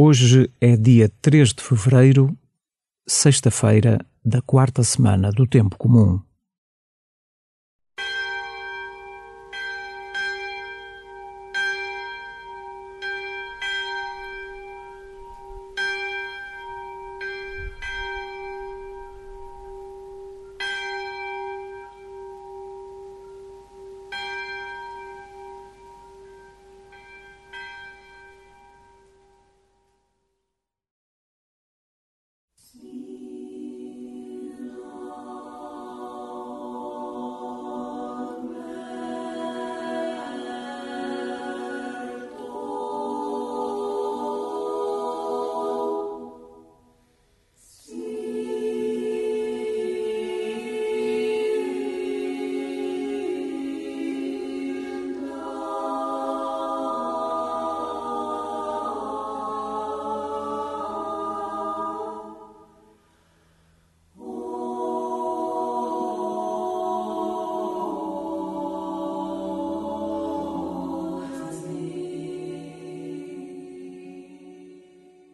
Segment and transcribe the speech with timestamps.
[0.00, 2.38] Hoje é dia 3 de fevereiro,
[3.04, 6.20] sexta-feira da quarta semana do Tempo Comum.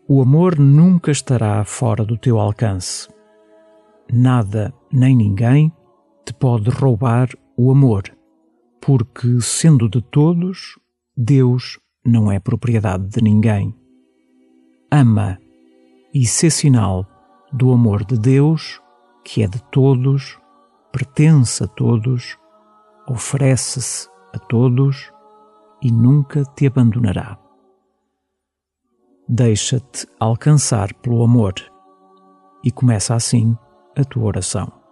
[0.06, 3.08] O amor nunca estará fora do teu alcance.
[4.12, 5.72] Nada nem ninguém
[6.26, 8.02] te pode roubar o amor,
[8.82, 10.78] porque, sendo de todos,
[11.16, 13.74] Deus não é propriedade de ninguém.
[14.90, 15.38] Ama
[16.12, 17.06] e sê sinal
[17.50, 18.82] do amor de Deus,
[19.24, 20.38] que é de todos,
[20.92, 22.36] pertence a todos,
[23.08, 25.10] oferece-se a todos
[25.80, 27.38] e nunca te abandonará.
[29.28, 31.54] Deixa-te alcançar pelo amor
[32.62, 33.56] e começa assim
[33.96, 34.83] a tua oração.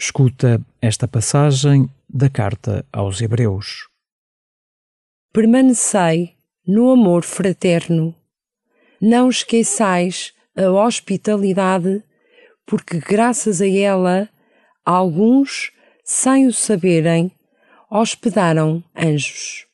[0.00, 3.88] Escuta esta passagem da carta aos Hebreus.
[5.32, 8.14] Permanecei no amor fraterno.
[9.00, 12.04] Não esqueçais a hospitalidade,
[12.64, 14.28] porque graças a ela
[14.84, 15.72] alguns,
[16.04, 17.32] sem o saberem,
[17.90, 19.66] hospedaram anjos.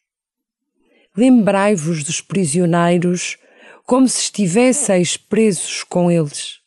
[1.14, 3.36] Lembrai-vos dos prisioneiros
[3.84, 6.60] como se estivesseis presos com eles.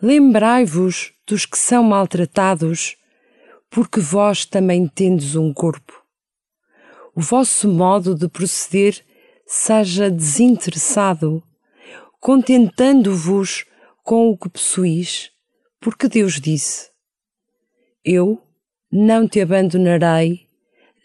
[0.00, 2.96] Lembrai-vos dos que são maltratados,
[3.70, 6.02] porque vós também tendes um corpo.
[7.14, 9.04] O vosso modo de proceder
[9.46, 11.42] seja desinteressado,
[12.18, 13.66] contentando-vos
[14.02, 15.30] com o que possuís,
[15.78, 16.90] porque Deus disse:
[18.02, 18.42] Eu
[18.90, 20.46] não te abandonarei,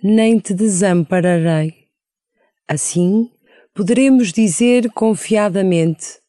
[0.01, 1.89] nem te desampararei.
[2.65, 3.29] Assim,
[3.73, 6.19] poderemos dizer confiadamente: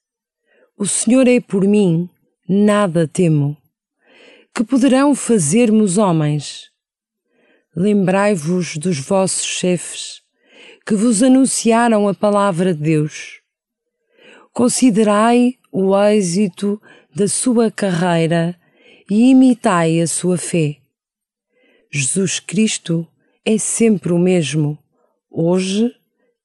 [0.76, 2.08] O Senhor é por mim,
[2.49, 3.56] nada temo
[4.55, 6.71] que poderão fazer-me homens?
[7.75, 10.23] Lembrai-vos dos vossos chefes,
[10.87, 13.41] que vos anunciaram a palavra de Deus.
[14.53, 16.81] Considerai o êxito
[17.12, 18.56] da sua carreira
[19.11, 20.77] e imitai a sua fé.
[21.91, 23.05] Jesus Cristo
[23.45, 24.79] é sempre o mesmo,
[25.29, 25.93] hoje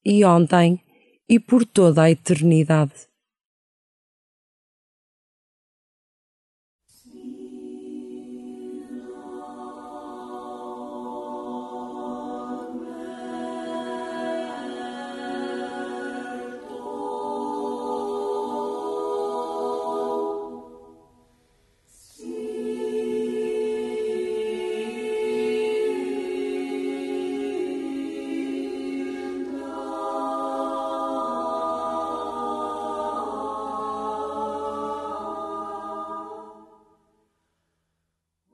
[0.04, 0.80] e ontem
[1.28, 3.09] e por toda a eternidade.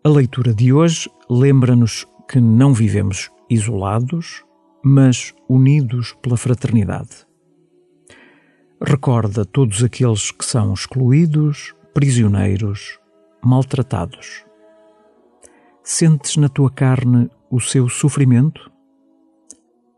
[0.07, 4.45] A leitura de hoje lembra-nos que não vivemos isolados,
[4.81, 7.27] mas unidos pela fraternidade.
[8.81, 13.01] Recorda todos aqueles que são excluídos, prisioneiros,
[13.45, 14.45] maltratados.
[15.83, 18.71] Sentes na tua carne o seu sofrimento?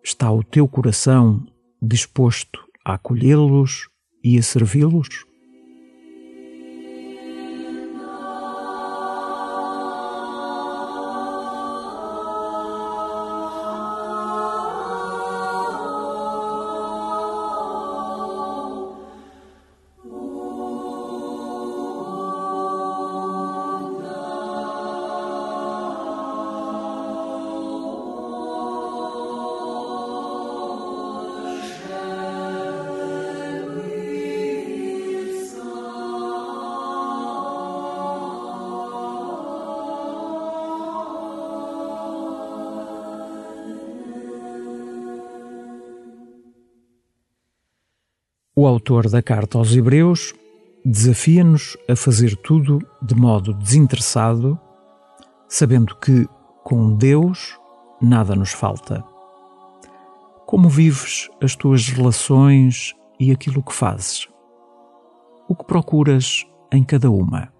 [0.02, 1.46] Está o teu coração
[1.82, 3.90] disposto a acolhê-los
[4.24, 5.27] e a servi-los?
[48.60, 50.34] O autor da carta aos Hebreus
[50.84, 54.58] desafia-nos a fazer tudo de modo desinteressado,
[55.48, 56.26] sabendo que,
[56.64, 57.56] com Deus,
[58.02, 59.04] nada nos falta.
[60.44, 64.26] Como vives as tuas relações e aquilo que fazes?
[65.48, 67.52] O que procuras em cada uma?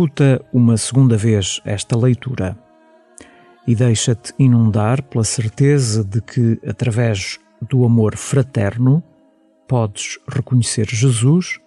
[0.00, 2.58] Escuta uma segunda vez esta leitura
[3.66, 9.04] e deixa-te inundar pela certeza de que, através do amor fraterno,
[9.68, 11.60] podes reconhecer Jesus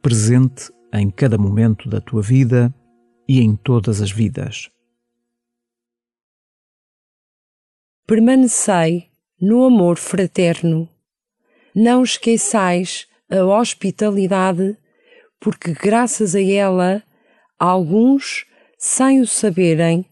[0.00, 2.74] presente em cada momento da tua vida
[3.28, 4.70] e em todas as vidas.
[8.06, 10.88] Permanecei no amor fraterno.
[11.74, 14.74] Não esqueçais a hospitalidade,
[15.38, 17.02] porque graças a ela
[17.64, 18.46] alguns,
[18.78, 20.04] sem o saberem,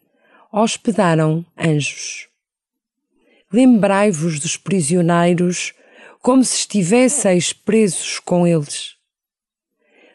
[0.52, 2.28] hospedaram anjos.
[3.52, 5.72] Lembrai-vos dos prisioneiros
[6.20, 8.96] como se estivesseis presos com eles.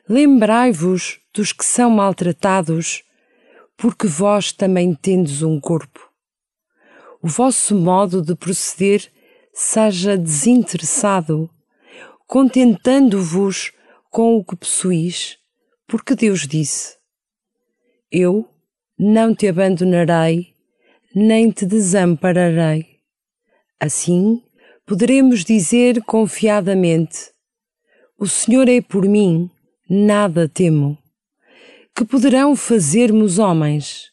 [0.07, 3.03] Lembrai-vos dos que são maltratados,
[3.75, 6.09] porque vós também tendes um corpo.
[7.21, 9.11] O vosso modo de proceder
[9.53, 11.49] seja desinteressado,
[12.25, 13.73] contentando-vos
[14.09, 15.37] com o que possuís,
[15.85, 16.95] porque Deus disse:
[18.11, 18.47] eu
[18.97, 20.53] não te abandonarei,
[21.13, 22.85] nem te desampararei.
[23.79, 24.41] Assim,
[24.85, 27.31] poderemos dizer confiadamente:
[28.17, 29.49] O Senhor é por mim,
[29.89, 30.97] nada temo.
[31.95, 34.11] Que poderão fazer-me os homens?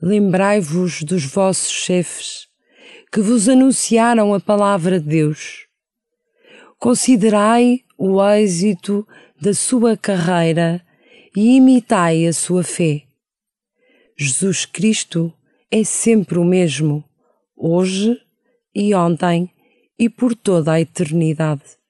[0.00, 2.48] Lembrai-vos dos vossos chefes,
[3.12, 5.66] que vos anunciaram a palavra de Deus.
[6.78, 9.06] Considerai o êxito
[9.40, 10.84] da sua carreira
[11.34, 13.02] e imitai a sua fé.
[14.16, 15.32] Jesus Cristo
[15.70, 17.02] é sempre o mesmo,
[17.56, 18.20] hoje
[18.74, 19.50] e ontem
[19.98, 21.81] e por toda a eternidade.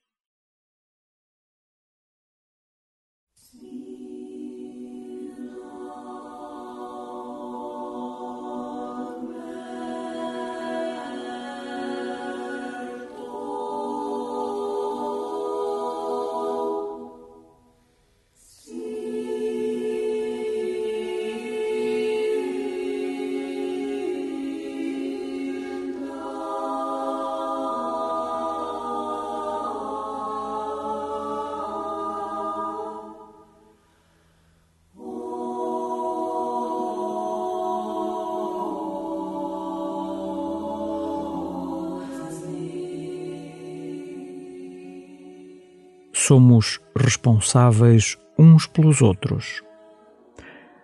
[46.32, 49.62] Somos responsáveis uns pelos outros.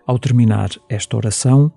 [0.05, 1.71] Ao terminar esta oração,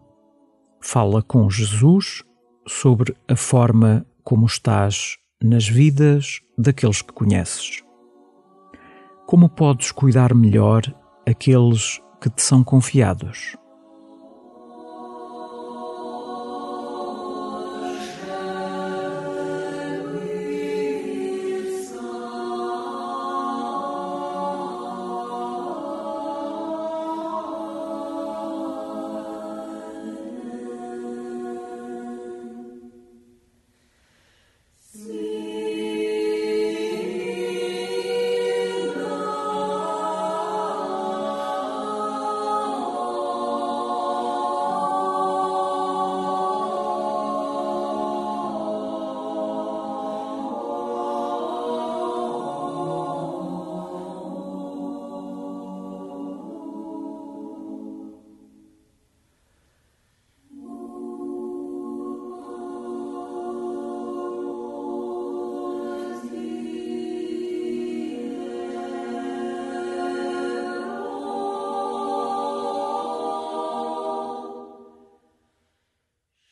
[0.79, 2.23] fala com Jesus
[2.69, 7.83] sobre a forma como estás nas vidas daqueles que conheces.
[9.27, 10.83] Como podes cuidar melhor
[11.27, 13.57] aqueles que te são confiados?